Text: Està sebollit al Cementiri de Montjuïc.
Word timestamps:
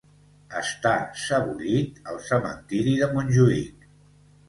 Està 0.61 0.93
sebollit 1.25 2.01
al 2.09 2.19
Cementiri 2.33 2.99
de 3.05 3.15
Montjuïc. 3.17 3.91